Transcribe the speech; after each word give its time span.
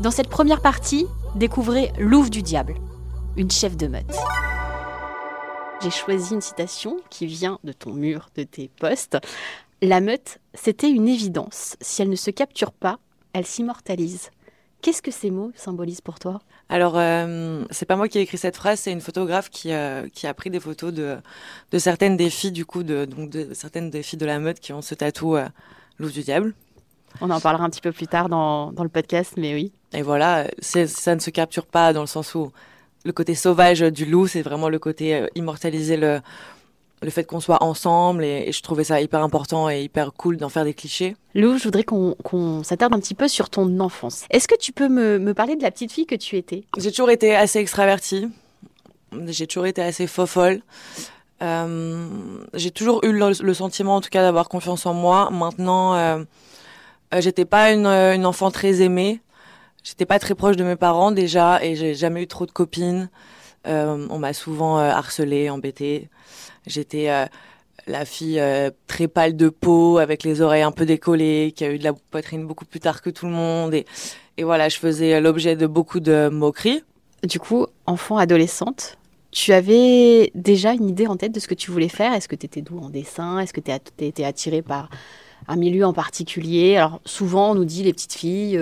Dans 0.00 0.10
cette 0.10 0.28
première 0.28 0.62
partie, 0.62 1.04
découvrez 1.34 1.92
Louve 1.98 2.30
du 2.30 2.40
Diable, 2.40 2.74
une 3.36 3.50
chef 3.50 3.76
de 3.76 3.86
meute. 3.86 4.16
J'ai 5.82 5.90
choisi 5.90 6.32
une 6.32 6.40
citation 6.40 6.96
qui 7.10 7.26
vient 7.26 7.58
de 7.64 7.72
ton 7.72 7.92
mur, 7.92 8.30
de 8.34 8.44
tes 8.44 8.68
postes. 8.68 9.18
La 9.82 10.00
meute, 10.00 10.38
c'était 10.54 10.90
une 10.90 11.06
évidence. 11.06 11.76
Si 11.82 12.00
elle 12.00 12.08
ne 12.08 12.16
se 12.16 12.30
capture 12.30 12.72
pas, 12.72 12.98
elle 13.34 13.44
s'immortalise. 13.44 14.30
Qu'est-ce 14.80 15.02
que 15.02 15.10
ces 15.10 15.30
mots 15.30 15.52
symbolisent 15.54 16.00
pour 16.00 16.18
toi? 16.18 16.40
Alors, 16.70 16.96
euh, 16.96 17.66
c'est 17.70 17.84
pas 17.84 17.96
moi 17.96 18.08
qui 18.08 18.16
ai 18.16 18.22
écrit 18.22 18.38
cette 18.38 18.56
phrase, 18.56 18.80
c'est 18.80 18.92
une 18.92 19.02
photographe 19.02 19.50
qui, 19.50 19.70
euh, 19.70 20.08
qui 20.14 20.26
a 20.26 20.32
pris 20.32 20.48
des 20.48 20.60
photos 20.60 20.94
de, 20.94 21.18
de 21.72 21.78
certaines 21.78 22.16
des 22.16 22.30
filles, 22.30 22.52
du 22.52 22.64
coup, 22.64 22.84
de, 22.84 23.04
donc 23.04 23.28
de 23.28 23.52
certaines 23.52 23.90
des 23.90 24.02
filles 24.02 24.18
de 24.18 24.24
la 24.24 24.38
meute 24.38 24.60
qui 24.60 24.72
ont 24.72 24.80
ce 24.80 24.94
tatou 24.94 25.36
euh, 25.36 25.46
loup 25.98 26.10
du 26.10 26.22
diable. 26.22 26.54
On 27.20 27.28
en 27.28 27.40
parlera 27.40 27.64
un 27.64 27.68
petit 27.68 27.82
peu 27.82 27.92
plus 27.92 28.06
tard 28.06 28.30
dans, 28.30 28.72
dans 28.72 28.82
le 28.82 28.88
podcast, 28.88 29.34
mais 29.36 29.52
oui. 29.52 29.72
Et 29.92 30.02
voilà, 30.02 30.46
ça 30.60 31.14
ne 31.14 31.20
se 31.20 31.30
capture 31.30 31.66
pas 31.66 31.92
dans 31.92 32.02
le 32.02 32.06
sens 32.06 32.34
où 32.34 32.52
le 33.04 33.12
côté 33.12 33.34
sauvage 33.34 33.80
du 33.80 34.04
loup, 34.04 34.26
c'est 34.26 34.42
vraiment 34.42 34.68
le 34.68 34.78
côté 34.78 35.14
euh, 35.14 35.26
immortaliser 35.34 35.96
le, 35.96 36.20
le 37.02 37.10
fait 37.10 37.24
qu'on 37.24 37.40
soit 37.40 37.62
ensemble. 37.62 38.24
Et, 38.24 38.44
et 38.46 38.52
je 38.52 38.62
trouvais 38.62 38.84
ça 38.84 39.00
hyper 39.00 39.22
important 39.22 39.68
et 39.68 39.82
hyper 39.82 40.12
cool 40.12 40.36
d'en 40.36 40.48
faire 40.48 40.64
des 40.64 40.74
clichés. 40.74 41.16
Lou, 41.34 41.58
je 41.58 41.64
voudrais 41.64 41.82
qu'on 41.84 42.14
qu'on 42.22 42.62
s'attarde 42.62 42.94
un 42.94 43.00
petit 43.00 43.14
peu 43.14 43.26
sur 43.26 43.50
ton 43.50 43.80
enfance. 43.80 44.26
Est-ce 44.30 44.46
que 44.46 44.56
tu 44.56 44.72
peux 44.72 44.88
me, 44.88 45.18
me 45.18 45.34
parler 45.34 45.56
de 45.56 45.62
la 45.62 45.70
petite 45.70 45.92
fille 45.92 46.06
que 46.06 46.14
tu 46.14 46.36
étais? 46.36 46.64
J'ai 46.76 46.90
toujours 46.90 47.10
été 47.10 47.34
assez 47.34 47.58
extravertie. 47.58 48.28
J'ai 49.26 49.48
toujours 49.48 49.66
été 49.66 49.82
assez 49.82 50.06
fofolle. 50.06 50.60
Euh, 51.42 52.06
j'ai 52.54 52.70
toujours 52.70 53.02
eu 53.04 53.12
le, 53.12 53.32
le 53.42 53.54
sentiment, 53.54 53.96
en 53.96 54.00
tout 54.00 54.10
cas, 54.10 54.22
d'avoir 54.22 54.48
confiance 54.48 54.86
en 54.86 54.94
moi. 54.94 55.30
Maintenant, 55.32 55.94
euh, 55.94 56.22
euh, 57.14 57.20
j'étais 57.20 57.46
pas 57.46 57.72
une, 57.72 57.86
euh, 57.86 58.14
une 58.14 58.26
enfant 58.26 58.50
très 58.52 58.82
aimée. 58.82 59.20
J'étais 59.82 60.06
pas 60.06 60.18
très 60.18 60.34
proche 60.34 60.56
de 60.56 60.64
mes 60.64 60.76
parents 60.76 61.10
déjà, 61.10 61.62
et 61.64 61.74
j'ai 61.76 61.94
jamais 61.94 62.22
eu 62.22 62.26
trop 62.26 62.46
de 62.46 62.50
copines. 62.50 63.08
Euh, 63.66 64.06
on 64.10 64.18
m'a 64.18 64.32
souvent 64.32 64.78
euh, 64.78 64.90
harcelée, 64.90 65.50
embêtée. 65.50 66.08
J'étais 66.66 67.10
euh, 67.10 67.26
la 67.86 68.04
fille 68.04 68.40
très 68.86 69.08
pâle 69.08 69.36
de 69.36 69.48
peau, 69.48 69.98
avec 69.98 70.22
les 70.22 70.42
oreilles 70.42 70.62
un 70.62 70.72
peu 70.72 70.86
décollées, 70.86 71.52
qui 71.56 71.64
a 71.64 71.70
eu 71.70 71.78
de 71.78 71.84
la 71.84 71.92
poitrine 71.92 72.46
beaucoup 72.46 72.64
plus 72.64 72.80
tard 72.80 73.02
que 73.02 73.10
tout 73.10 73.26
le 73.26 73.32
monde. 73.32 73.74
Et, 73.74 73.86
et 74.36 74.44
voilà, 74.44 74.68
je 74.68 74.76
faisais 74.78 75.20
l'objet 75.20 75.56
de 75.56 75.66
beaucoup 75.66 76.00
de 76.00 76.28
moqueries. 76.28 76.82
Du 77.22 77.38
coup, 77.40 77.66
enfant, 77.86 78.16
adolescente, 78.16 78.96
tu 79.30 79.52
avais 79.52 80.30
déjà 80.34 80.72
une 80.72 80.88
idée 80.88 81.06
en 81.06 81.16
tête 81.16 81.32
de 81.32 81.40
ce 81.40 81.48
que 81.48 81.54
tu 81.54 81.70
voulais 81.70 81.88
faire? 81.88 82.12
Est-ce 82.12 82.28
que 82.28 82.36
tu 82.36 82.46
étais 82.46 82.62
doux 82.62 82.78
en 82.78 82.90
dessin? 82.90 83.38
Est-ce 83.38 83.52
que 83.52 83.60
tu 83.60 83.70
étais 84.04 84.24
attirée 84.24 84.62
par 84.62 84.90
un 85.48 85.56
milieu 85.56 85.84
en 85.84 85.92
particulier? 85.92 86.76
Alors, 86.76 87.00
souvent, 87.04 87.52
on 87.52 87.54
nous 87.54 87.64
dit, 87.64 87.82
les 87.82 87.92
petites 87.92 88.14
filles, 88.14 88.60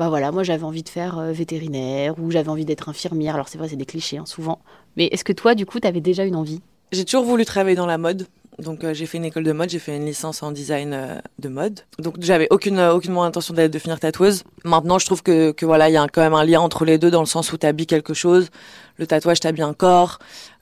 bah 0.00 0.08
voilà, 0.08 0.32
moi 0.32 0.42
j'avais 0.42 0.64
envie 0.64 0.82
de 0.82 0.88
faire 0.88 1.18
euh, 1.18 1.30
vétérinaire 1.30 2.18
ou 2.18 2.30
j'avais 2.30 2.48
envie 2.48 2.64
d'être 2.64 2.88
infirmière. 2.88 3.34
Alors, 3.34 3.48
c'est 3.48 3.58
vrai, 3.58 3.68
c'est 3.68 3.76
des 3.76 3.84
clichés, 3.84 4.16
hein, 4.16 4.24
souvent. 4.24 4.58
Mais 4.96 5.08
est-ce 5.12 5.24
que 5.24 5.32
toi, 5.34 5.54
du 5.54 5.66
coup, 5.66 5.78
tu 5.78 5.86
avais 5.86 6.00
déjà 6.00 6.24
une 6.24 6.36
envie? 6.36 6.62
J'ai 6.90 7.04
toujours 7.04 7.22
voulu 7.22 7.44
travailler 7.44 7.76
dans 7.76 7.84
la 7.84 7.98
mode. 7.98 8.26
Donc 8.58 8.84
euh, 8.84 8.92
j'ai 8.92 9.06
fait 9.06 9.18
une 9.18 9.24
école 9.24 9.44
de 9.44 9.52
mode, 9.52 9.70
j'ai 9.70 9.78
fait 9.78 9.96
une 9.96 10.04
licence 10.04 10.42
en 10.42 10.52
design 10.52 10.92
euh, 10.92 11.18
de 11.38 11.48
mode. 11.48 11.80
Donc 11.98 12.16
j'avais 12.20 12.48
aucune 12.50 12.78
euh, 12.78 12.92
aucunement 12.92 13.24
intention 13.24 13.54
de 13.54 13.78
finir 13.78 13.98
tatoueuse. 14.00 14.44
Maintenant, 14.64 14.98
je 14.98 15.06
trouve 15.06 15.22
que 15.22 15.52
que 15.52 15.64
voilà, 15.64 15.88
il 15.88 15.92
y 15.92 15.96
a 15.96 16.06
quand 16.08 16.20
même 16.20 16.34
un 16.34 16.44
lien 16.44 16.60
entre 16.60 16.84
les 16.84 16.98
deux 16.98 17.10
dans 17.10 17.20
le 17.20 17.26
sens 17.26 17.52
où 17.52 17.56
t'habilles 17.56 17.86
quelque 17.86 18.14
chose. 18.14 18.48
Le 18.98 19.06
tatouage 19.06 19.40
t'habille 19.40 19.62
un 19.62 19.72
corps. 19.72 20.18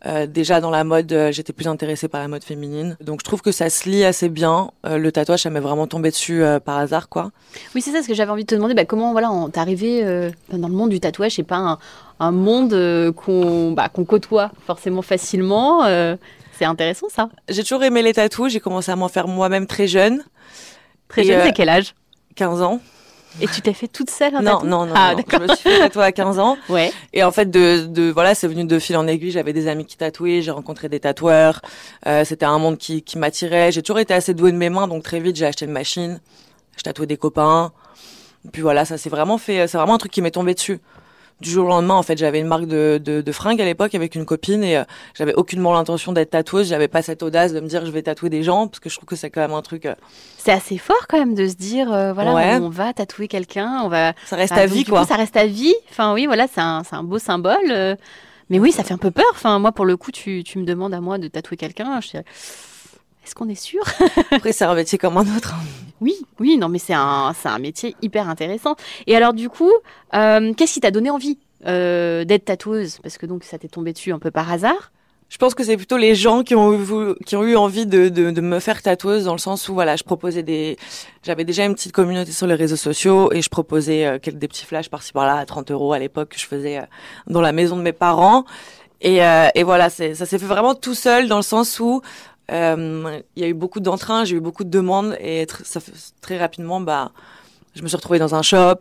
Euh, 0.07 0.27
déjà 0.29 0.61
dans 0.61 0.71
la 0.71 0.85
mode, 0.85 1.13
euh, 1.13 1.33
j'étais 1.33 1.53
plus 1.53 1.67
intéressée 1.67 2.07
par 2.07 2.21
la 2.21 2.29
mode 2.29 2.45
féminine. 2.45 2.97
Donc 3.01 3.21
je 3.21 3.25
trouve 3.25 3.43
que 3.43 3.51
ça 3.51 3.69
se 3.69 3.89
lie 3.89 4.05
assez 4.05 4.29
bien. 4.29 4.71
Le 4.85 5.11
tatouage, 5.11 5.43
ça 5.43 5.51
m'est 5.51 5.59
vraiment 5.59 5.89
tombé 5.89 6.11
dessus 6.11 6.43
par 6.65 6.79
hasard, 6.79 7.09
quoi. 7.09 7.33
Oui, 7.75 7.83
c'est 7.83 7.91
ça, 7.91 8.03
ce 8.03 8.07
que 8.07 8.15
j'avais 8.15 8.31
envie 8.31 8.45
de 8.45 8.49
te 8.49 8.55
demander. 8.55 8.75
Bah, 8.75 8.85
comment 8.85 9.11
voilà, 9.11 9.31
t'es 9.53 9.59
arrivé 9.59 10.31
dans 10.53 10.69
le 10.69 10.75
monde 10.75 10.91
du 10.91 11.01
tatouage 11.01 11.33
C'est 11.35 11.43
pas 11.43 11.57
un, 11.57 11.79
un 12.21 12.31
monde 12.31 13.13
qu'on 13.17 13.73
bah, 13.73 13.89
qu'on 13.89 14.05
côtoie 14.05 14.53
forcément 14.67 15.03
facilement. 15.03 15.83
C'est 16.59 16.65
intéressant 16.65 17.09
ça. 17.09 17.29
J'ai 17.49 17.63
toujours 17.63 17.85
aimé 17.85 18.03
les 18.03 18.13
tatous. 18.15 18.51
J'ai 18.53 18.61
commencé 18.61 18.91
à 18.91 18.97
m'en 18.97 19.09
faire 19.09 19.29
moi-même 19.29 19.67
très 19.67 19.87
jeune, 19.87 20.25
Très 21.09 21.23
Et, 21.23 21.25
jeune, 21.27 21.41
euh, 21.41 21.45
c'est 21.47 21.53
quel 21.53 21.69
âge? 21.69 21.95
15 22.37 22.61
ans. 22.63 22.81
Et 23.41 23.47
tu 23.47 23.61
t'es 23.61 23.73
fait 23.75 23.89
toute 23.89 24.11
seule 24.11 24.35
un 24.35 24.41
Non, 24.43 24.55
tatou? 24.57 24.67
non, 24.67 24.87
non, 24.87 24.93
Ah, 24.97 25.15
non. 25.15 25.23
Je 25.31 25.37
me 25.39 25.47
suis 25.55 25.71
fait 25.71 25.79
tatouer 25.79 26.05
à 26.05 26.13
15 26.13 26.39
ans. 26.39 26.57
Ouais. 26.69 26.93
Et 27.13 27.23
en 27.23 27.31
fait, 27.31 27.51
de, 27.51 27.87
de 27.87 28.11
voilà, 28.11 28.35
c'est 28.35 28.49
venu 28.49 28.65
de 28.65 28.79
fil 28.79 28.97
en 28.97 29.07
aiguille. 29.07 29.31
J'avais 29.31 29.53
des 29.53 29.69
amis 29.69 29.85
qui 29.87 29.97
tatouaient, 29.97 30.43
j'ai 30.43 30.51
rencontré 30.51 30.89
des 30.89 30.99
tatoueurs. 31.01 31.61
Euh, 32.07 32.25
C'était 32.25 32.47
un 32.47 32.59
monde 32.59 32.79
qui, 32.79 33.03
qui 33.03 33.17
m'attirait. 33.19 33.71
J'ai 33.73 33.83
toujours 33.83 33.99
été 34.01 34.13
assez 34.15 34.35
douée 34.35 34.51
de 34.53 34.57
mes 34.57 34.71
mains, 34.71 34.89
donc 34.89 35.03
très 35.05 35.21
vite 35.21 35.37
j'ai 35.37 35.47
acheté 35.47 35.67
une 35.67 35.73
machine. 35.73 36.21
Je 36.77 36.83
tatouais 36.83 37.07
des 37.07 37.17
copains. 37.17 37.73
Puis 38.53 38.63
voilà, 38.63 38.85
ça 38.85 38.99
s'est 38.99 39.11
vraiment 39.11 39.37
fait. 39.39 39.67
C'est 39.69 39.77
vraiment 39.79 39.95
un 39.95 39.99
truc 39.99 40.13
qui 40.13 40.23
m'est 40.23 40.31
tombé 40.31 40.55
dessus. 40.55 40.79
Du 41.41 41.51
jour 41.51 41.67
au 41.67 41.69
lendemain, 41.69 41.95
en 41.95 42.03
fait, 42.03 42.19
j'avais 42.19 42.41
une 42.41 42.49
marque 42.49 42.67
de, 42.67 43.01
de, 43.03 43.21
de 43.21 43.33
fringues 43.33 43.61
à 43.61 43.65
l'époque 43.65 43.95
avec 43.95 44.17
une 44.17 44.25
copine 44.25 44.65
et 44.65 44.77
euh, 44.77 44.83
j'avais 45.15 45.35
aucunement 45.35 45.73
l'intention 45.73 46.11
d'être 46.13 46.31
tatoueuse. 46.31 46.69
J'avais 46.69 46.89
pas 46.89 47.01
cette 47.03 47.23
audace 47.23 47.53
de 47.53 47.61
me 47.61 47.69
dire 47.69 47.87
je 47.87 47.93
vais 47.93 48.03
tatouer 48.03 48.29
des 48.29 48.43
gens 48.43 48.67
parce 48.67 48.81
que 48.81 48.89
je 48.91 48.97
trouve 48.97 49.07
que 49.09 49.15
c'est 49.15 49.31
quand 49.31 49.41
même 49.41 49.53
un 49.53 49.63
truc. 49.63 49.87
euh, 49.87 49.95
C'est 50.37 50.51
assez 50.51 50.79
fort 50.79 51.07
quand 51.09 51.19
même 51.19 51.35
de 51.37 51.47
se 51.47 51.55
dire, 51.55 51.93
euh, 51.93 52.13
voilà, 52.13 52.35
Ouais. 52.35 52.57
on 52.61 52.69
va 52.71 52.93
tatouer 52.93 53.29
quelqu'un, 53.29 53.83
on 53.85 53.89
va. 53.89 54.15
ça 54.27 54.35
reste 54.35 54.53
à 54.53 54.67
vie, 54.67 54.83
quoi. 54.85 55.03
coup, 55.03 55.07
ça 55.07 55.15
reste 55.15 55.37
à 55.37 55.47
vie. 55.47 55.75
Enfin, 55.91 56.13
oui, 56.13 56.27
voilà, 56.27 56.47
c'est 56.53 56.61
un, 56.61 56.83
un 56.91 57.03
beau 57.05 57.21
symbole. 57.21 57.57
euh, 57.71 57.95
Mais 58.51 58.59
oui, 58.59 58.73
ça 58.73 58.83
fait 58.83 58.95
un 58.95 58.99
peu 58.99 59.13
peur. 59.13 59.27
Enfin, 59.33 59.61
moi, 59.61 59.71
pour 59.71 59.85
le 59.85 59.97
coup, 59.97 60.11
tu, 60.11 60.43
tu 60.43 60.59
me 60.59 60.65
demandes 60.65 60.93
à 60.95 61.01
moi 61.01 61.19
de 61.19 61.29
tatouer 61.29 61.57
quelqu'un. 61.57 62.01
Je 62.01 62.19
est-ce 63.29 63.35
qu'on 63.35 63.49
est 63.51 63.55
sûr? 63.55 63.83
Après, 64.31 64.53
c'est 64.53 64.65
un 64.65 64.75
métier 64.75 64.97
comme 64.97 65.19
un 65.19 65.37
autre. 65.37 65.55
Oui, 66.01 66.17
oui, 66.41 66.57
non, 66.57 66.71
mais 66.71 66.79
c'est 66.79 66.95
un, 66.95 67.35
c'est 67.39 67.51
un 67.51 67.59
métier 67.59 67.95
hyper 68.01 68.27
intéressant. 68.27 68.75
Et 69.07 69.15
alors, 69.15 69.35
du 69.35 69.51
coup, 69.51 69.71
euh, 70.15 70.55
qu'est-ce 70.55 70.73
qui 70.73 70.81
t'a 70.81 70.91
donné 70.91 71.11
envie 71.11 71.37
euh, 71.67 72.25
d'être 72.25 72.47
tatoueuse? 72.47 73.01
Parce 73.03 73.19
que 73.19 73.27
donc, 73.27 73.45
ça 73.45 73.59
t'est 73.59 73.69
tombé 73.69 73.93
dessus 73.93 74.13
un 74.13 74.19
peu 74.19 74.31
par 74.31 74.51
hasard. 74.51 74.93
Je 75.29 75.37
pense 75.37 75.55
que 75.55 75.63
c'est 75.63 75.77
plutôt 75.77 75.99
les 75.99 76.15
gens 76.15 76.43
qui 76.43 76.55
ont 76.55 76.73
eu, 76.73 77.15
qui 77.27 77.37
ont 77.37 77.43
eu 77.43 77.55
envie 77.55 77.85
de, 77.85 78.09
de, 78.09 78.31
de 78.31 78.41
me 78.41 78.61
faire 78.61 78.81
tatoueuse 78.81 79.25
dans 79.25 79.35
le 79.35 79.39
sens 79.39 79.69
où 79.69 79.75
voilà, 79.75 79.95
je 79.97 80.05
proposais 80.05 80.43
des, 80.43 80.79
j'avais 81.23 81.45
déjà 81.45 81.67
une 81.67 81.75
petite 81.75 81.93
communauté 81.93 82.33
sur 82.33 82.47
les 82.47 82.55
réseaux 82.55 82.77
sociaux 82.77 83.31
et 83.33 83.43
je 83.43 83.51
proposais 83.51 84.07
euh, 84.07 84.19
quelques 84.19 84.39
des 84.39 84.49
petits 84.49 84.65
flashs 84.65 84.89
par-ci 84.89 85.13
par-là 85.13 85.37
à 85.37 85.45
30 85.45 85.71
euros 85.71 85.93
à 85.93 85.99
l'époque 85.99 86.31
que 86.31 86.39
je 86.39 86.47
faisais 86.47 86.79
euh, 86.79 86.83
dans 87.27 87.43
la 87.43 87.53
maison 87.53 87.77
de 87.77 87.83
mes 87.83 87.93
parents 87.93 88.47
et, 89.01 89.23
euh, 89.23 89.49
et 89.55 89.63
voilà, 89.63 89.91
ça 89.91 90.15
s'est 90.15 90.39
fait 90.39 90.47
vraiment 90.47 90.75
tout 90.75 90.95
seul 90.95 91.29
dans 91.29 91.37
le 91.37 91.43
sens 91.43 91.79
où 91.79 92.03
euh, 92.51 93.21
il 93.37 93.43
y 93.43 93.45
a 93.45 93.49
eu 93.49 93.55
beaucoup 93.55 93.81
d'entrain, 93.81 94.25
j'ai 94.25 94.37
eu 94.37 94.41
beaucoup 94.41 94.65
de 94.65 94.71
demandes 94.71 95.17
et 95.21 95.45
tr- 95.45 95.65
ça 95.65 95.81
fait, 95.81 95.93
très 96.21 96.39
rapidement 96.39 96.81
bah 96.81 97.13
je 97.75 97.83
me 97.83 97.89
suis 97.89 97.97
retrouvée 97.97 98.19
dans 98.19 98.35
un 98.35 98.43
shop. 98.43 98.81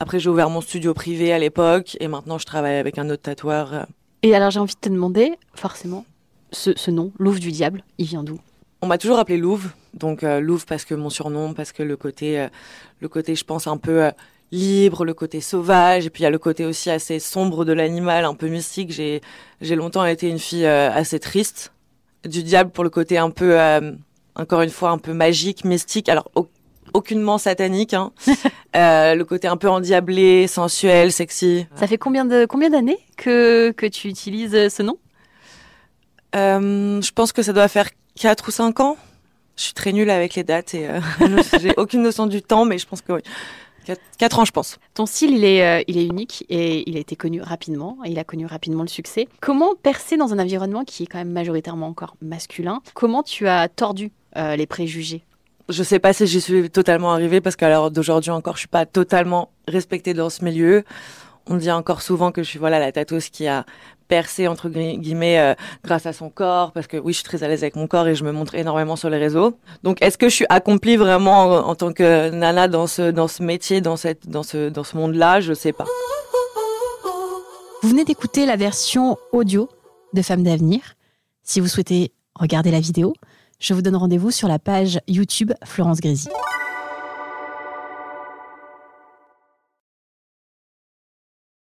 Après 0.00 0.18
j'ai 0.18 0.28
ouvert 0.28 0.50
mon 0.50 0.60
studio 0.60 0.92
privé 0.94 1.32
à 1.32 1.38
l'époque 1.38 1.96
et 2.00 2.08
maintenant 2.08 2.38
je 2.38 2.44
travaille 2.46 2.76
avec 2.76 2.98
un 2.98 3.08
autre 3.10 3.22
tatoueur. 3.22 3.72
euh, 3.74 3.82
Et 4.22 4.34
alors, 4.34 4.50
j'ai 4.50 4.58
envie 4.60 4.74
de 4.74 4.80
te 4.80 4.88
demander, 4.88 5.32
forcément, 5.54 6.04
ce, 6.50 6.70
ce 6.76 6.90
nom, 6.90 7.12
Louve 7.18 7.40
du 7.40 7.52
Diable, 7.52 7.84
il 7.98 8.06
vient 8.06 8.24
d'où? 8.24 8.38
On 8.82 8.86
m'a 8.86 8.98
toujours 8.98 9.18
appelé 9.18 9.38
Louve, 9.38 9.70
donc 9.94 10.22
euh, 10.24 10.40
Louve 10.40 10.66
parce 10.66 10.84
que 10.84 10.94
mon 10.94 11.10
surnom, 11.10 11.54
parce 11.54 11.72
que 11.72 11.82
le 11.82 11.96
côté, 11.96 12.40
euh, 12.40 12.48
le 13.00 13.08
côté, 13.08 13.34
je 13.34 13.44
pense 13.44 13.66
un 13.66 13.76
peu 13.76 14.04
euh, 14.04 14.10
libre, 14.52 15.04
le 15.04 15.14
côté 15.14 15.40
sauvage, 15.40 16.06
et 16.06 16.10
puis 16.10 16.22
il 16.22 16.24
y 16.24 16.26
a 16.26 16.30
le 16.30 16.38
côté 16.38 16.64
aussi 16.66 16.90
assez 16.90 17.18
sombre 17.18 17.64
de 17.64 17.72
l'animal, 17.72 18.24
un 18.24 18.34
peu 18.34 18.48
mystique. 18.48 18.90
J'ai, 18.92 19.20
longtemps 19.60 20.04
été 20.04 20.28
une 20.28 20.38
fille 20.38 20.66
assez 20.66 21.18
triste, 21.18 21.72
du 22.26 22.42
diable 22.42 22.70
pour 22.70 22.84
le 22.84 22.90
côté 22.90 23.18
un 23.18 23.30
peu, 23.30 23.58
euh, 23.60 23.92
encore 24.36 24.62
une 24.62 24.70
fois, 24.70 24.90
un 24.90 24.98
peu 24.98 25.12
magique, 25.12 25.64
mystique. 25.64 26.08
Alors 26.08 26.30
au- 26.34 26.48
aucunement 26.92 27.38
satanique, 27.38 27.94
hein. 27.94 28.12
Euh, 28.76 29.14
le 29.14 29.24
côté 29.24 29.46
un 29.46 29.56
peu 29.56 29.68
endiablé, 29.70 30.48
sensuel, 30.48 31.12
sexy. 31.12 31.64
Ça 31.76 31.86
fait 31.86 31.96
combien 31.96 32.24
de 32.24 32.44
combien 32.44 32.70
d'années 32.70 32.98
que, 33.16 33.70
que 33.70 33.86
tu 33.86 34.08
utilises 34.08 34.50
ce 34.68 34.82
nom? 34.82 34.98
Euh, 36.34 37.00
je 37.00 37.10
pense 37.12 37.32
que 37.32 37.42
ça 37.42 37.52
doit 37.52 37.68
faire 37.68 37.88
4 38.20 38.48
ou 38.48 38.50
5 38.50 38.80
ans. 38.80 38.96
Je 39.56 39.62
suis 39.62 39.72
très 39.74 39.92
nulle 39.92 40.10
avec 40.10 40.34
les 40.34 40.42
dates 40.42 40.74
et 40.74 40.88
euh, 40.88 40.98
j'ai 41.60 41.72
aucune 41.76 42.02
notion 42.02 42.26
du 42.26 42.42
temps, 42.42 42.64
mais 42.64 42.78
je 42.78 42.86
pense 42.86 43.00
que 43.00 43.12
oui. 43.12 43.20
4, 44.18 44.38
ans, 44.38 44.44
je 44.44 44.52
pense. 44.52 44.78
Ton 44.94 45.06
style, 45.06 45.32
il 45.32 45.44
est, 45.44 45.64
euh, 45.64 45.82
il 45.86 45.98
est 45.98 46.06
unique 46.06 46.44
et 46.48 46.88
il 46.88 46.96
a 46.96 47.00
été 47.00 47.16
connu 47.16 47.42
rapidement. 47.42 47.98
Et 48.04 48.10
il 48.10 48.18
a 48.18 48.24
connu 48.24 48.46
rapidement 48.46 48.82
le 48.82 48.88
succès. 48.88 49.28
Comment 49.40 49.74
percer 49.74 50.16
dans 50.16 50.32
un 50.32 50.38
environnement 50.38 50.84
qui 50.84 51.04
est 51.04 51.06
quand 51.06 51.18
même 51.18 51.32
majoritairement 51.32 51.86
encore 51.86 52.16
masculin? 52.22 52.80
Comment 52.94 53.22
tu 53.22 53.46
as 53.48 53.68
tordu 53.68 54.10
euh, 54.36 54.56
les 54.56 54.66
préjugés? 54.66 55.22
Je 55.70 55.82
sais 55.82 55.98
pas 55.98 56.12
si 56.12 56.26
j'y 56.26 56.40
suis 56.42 56.68
totalement 56.68 57.12
arrivée 57.12 57.40
parce 57.40 57.56
qu'à 57.56 57.70
l'heure 57.70 57.90
d'aujourd'hui 57.90 58.30
encore, 58.30 58.54
je 58.54 58.60
suis 58.60 58.68
pas 58.68 58.84
totalement 58.84 59.50
respectée 59.66 60.12
dans 60.12 60.28
ce 60.28 60.44
milieu. 60.44 60.84
On 61.48 61.56
dit 61.56 61.70
encore 61.70 62.00
souvent 62.00 62.32
que 62.32 62.42
je 62.42 62.48
suis 62.48 62.58
voilà 62.58 62.78
la 62.78 62.90
tatoueuse 62.90 63.28
qui 63.28 63.46
a 63.46 63.66
percé 64.08 64.48
entre 64.48 64.68
gui- 64.68 64.98
guillemets 64.98 65.38
euh, 65.38 65.54
grâce 65.82 66.06
à 66.06 66.12
son 66.12 66.30
corps 66.30 66.72
parce 66.72 66.86
que 66.86 66.96
oui, 66.96 67.12
je 67.12 67.18
suis 67.18 67.24
très 67.24 67.42
à 67.42 67.48
l'aise 67.48 67.62
avec 67.62 67.76
mon 67.76 67.86
corps 67.86 68.06
et 68.08 68.14
je 68.14 68.24
me 68.24 68.32
montre 68.32 68.54
énormément 68.54 68.96
sur 68.96 69.10
les 69.10 69.18
réseaux. 69.18 69.58
Donc 69.82 70.00
est-ce 70.02 70.16
que 70.16 70.28
je 70.28 70.34
suis 70.34 70.46
accomplie 70.48 70.96
vraiment 70.96 71.42
en, 71.68 71.74
tant 71.74 71.92
que 71.92 72.30
nana 72.30 72.66
dans 72.68 72.86
ce 72.86 73.10
dans 73.10 73.28
ce 73.28 73.42
métier, 73.42 73.80
dans 73.82 73.96
cette 73.96 74.28
dans 74.28 74.42
ce 74.42 74.68
dans 74.70 74.84
ce 74.84 74.96
monde-là, 74.96 75.40
je 75.40 75.52
sais 75.52 75.72
pas. 75.72 75.84
Vous 77.82 77.90
venez 77.90 78.04
d'écouter 78.04 78.46
la 78.46 78.56
version 78.56 79.18
audio 79.32 79.68
de 80.14 80.22
Femmes 80.22 80.42
d'avenir. 80.42 80.80
Si 81.42 81.60
vous 81.60 81.68
souhaitez 81.68 82.12
regarder 82.34 82.70
la 82.70 82.80
vidéo, 82.80 83.12
je 83.60 83.74
vous 83.74 83.82
donne 83.82 83.96
rendez-vous 83.96 84.30
sur 84.30 84.48
la 84.48 84.58
page 84.58 84.98
YouTube 85.06 85.52
Florence 85.64 86.00
Grésy. 86.00 86.28